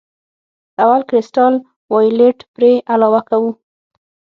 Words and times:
اول 0.83 1.01
کرسټل 1.09 1.53
وایولېټ 1.91 2.37
پرې 2.55 2.71
علاوه 2.93 3.21
کوو. 3.29 3.51